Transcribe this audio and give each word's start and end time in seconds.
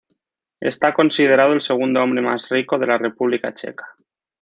Está 0.61 0.95
considerado 0.95 1.53
el 1.53 1.61
segundo 1.61 2.01
hombre 2.01 2.23
más 2.23 2.49
rico 2.49 2.79
de 2.79 2.87
la 2.87 2.97
República 2.97 3.53
Checa. 3.53 3.87